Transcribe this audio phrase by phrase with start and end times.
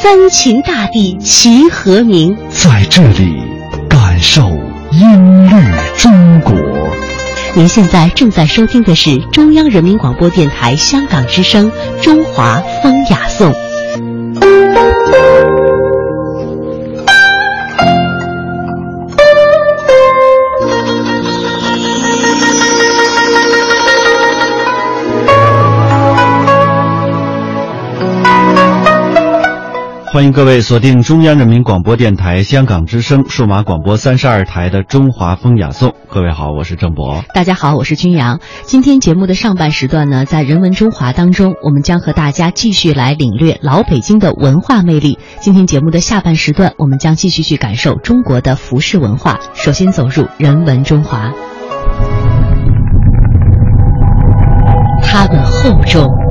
[0.00, 2.36] 三秦大地齐和鸣。
[2.50, 3.42] 在这里，
[3.88, 4.48] 感受
[4.92, 5.56] 音律
[5.96, 6.54] 中国。
[7.54, 11.72] 您现在正在收听的是中央人民广播电台香港之声
[12.04, 13.52] 《中华风雅颂》。
[30.18, 35.90] 欢迎各位锁定中央人民广播电台香港之声数码广播三十二台的《中华风雅颂》。
[36.08, 37.22] 各位好，我是郑博。
[37.32, 38.40] 大家好，我是君阳。
[38.64, 45.20] 今天节目的上半时段呢，在人文中华当中，我们将和大家继续来领略老北京的文化魅力。
[45.38, 49.38] 今天节目的下半时段，我们将继续去感受中国的服饰文化。
[49.54, 51.32] 首先走入人文中华，
[55.00, 56.12] 他们厚重。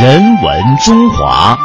[0.00, 1.58] 人文中华。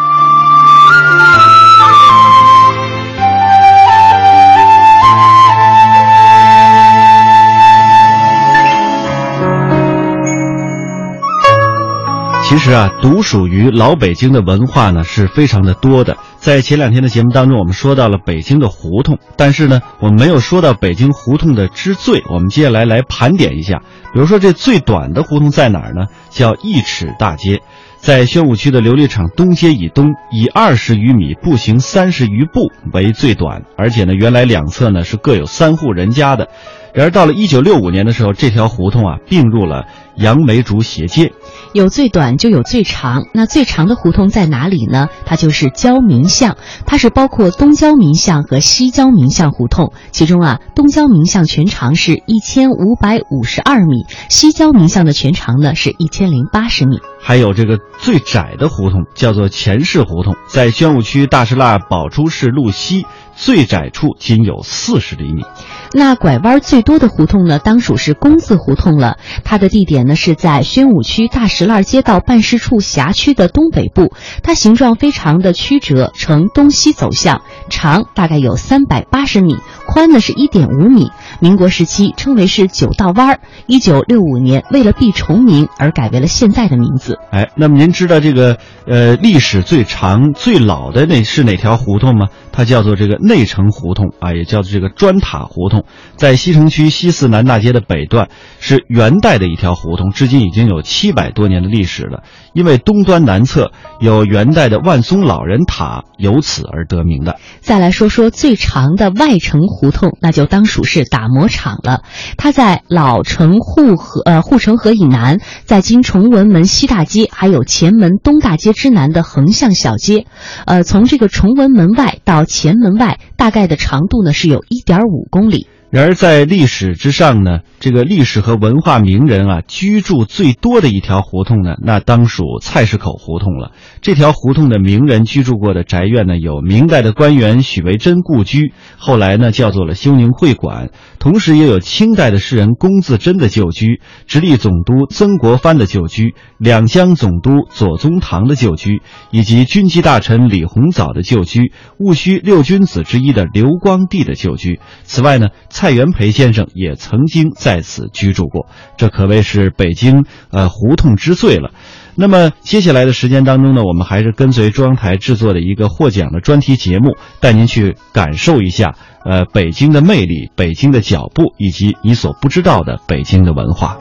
[12.44, 16.18] 其实啊，独属于老北京的文化呢是非常的多的。
[16.38, 22.24] 在前两天的节目当中，我们说到了北京的胡同，但是呢，我们没有说到北京胡同的之最。
[22.30, 23.80] 我们接下来来盘点一下，
[24.14, 26.08] 比如说这最短的胡同在哪儿呢？
[26.30, 27.62] 叫一尺大街。
[28.04, 36.50] 在宣武区的琉璃厂东街以东，以二十余米步行三十余步为最短，而且呢，原来两侧呢是各有三户人家的。
[36.94, 39.86] 然而到了一九六五年的时候，这条胡同啊并入了
[40.18, 41.32] 杨梅竹斜街。
[41.72, 45.08] 有最短就有最长，那最长的胡同在哪里呢？
[45.26, 49.94] 它就是焦明巷，它是包括东焦明巷和西焦明巷胡同。
[50.12, 56.98] 其中啊，东焦明巷全长是一千五百五十二米，西焦明巷的全长呢是一千零八十米。
[57.24, 63.06] 还有这个最窄的胡同叫做钱氏胡同，在宣武区大石蜡宝珠市路西。
[63.36, 65.44] 最窄处仅有四十厘米，
[65.92, 69.18] 那拐弯最多的胡同呢，当属是工字胡同了。
[69.44, 74.14] 它的地点呢是在宣武区大石栏街道办事处辖区的东北部，
[74.44, 77.42] 它形状非常的曲折，呈东西走向，
[77.72, 79.58] 长大概有三百八十米，
[79.94, 81.12] 宽呢是一点五米。
[81.40, 87.20] 民国时期称为是九道弯儿，一九六五年为了避重名而改为了现在的名字。
[87.30, 92.28] 哎，那么您知道这个呃历史最长最老的那是哪条胡同吗？
[92.52, 93.14] 它叫做这个。
[93.24, 95.86] 内城胡同啊，也叫做这个砖塔胡同，
[96.18, 98.30] 在西城区西四南大街的北段，
[98.60, 102.24] 是元代的一条胡同，至今已经有七百多年的历史了。
[102.54, 107.38] 因为东端南侧有元代的万松老人塔，由此而得名的。
[107.60, 112.04] 再来说说最长的外城胡同，那就当属是打磨厂了。
[112.38, 120.26] 它在老城护河呃护城河以南，在今崇文门西大街还有前门东大街之南的横向小街，
[120.66, 123.20] 呃，从这个崇文门外到前门外。
[123.36, 125.68] 大概的长度呢是有一点五公里。
[125.94, 133.74] 然而在历史之上呢，这个历史和文化名人啊居住最多的一条胡同呢，那当属菜市口胡同了。
[134.02, 154.80] 这条胡同的名人居住过的宅院呢，有明代的官员许维珍故居，后来呢叫做了休宁会馆，同时也有清代的诗人龚自珍的旧居，直隶总督曾国藩的旧居，两江总督左宗棠的旧居，以及军机大臣李鸿藻的旧居，戊戌六君子之一的刘光第的旧居。
[155.04, 155.50] 此外呢。
[155.84, 161.72] 蔡元培先生也曾经在此居住过，这可谓是北京呃胡同之最了。
[162.16, 168.96] 那么接下来的时间当中呢，我们还是跟随中央台制作的一个获奖的专题节目，带您去感受一下
[169.26, 173.98] 呃北京的魅力、北京的脚步以及你所不知道的北京的文化。